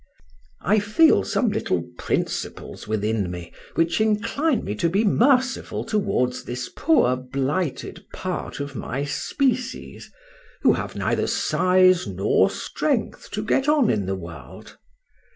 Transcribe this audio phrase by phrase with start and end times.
[0.63, 6.71] I feel some little principles within me which incline me to be merciful towards this
[6.75, 10.11] poor blighted part of my species,
[10.63, 14.79] who have neither size nor strength to get on in the world.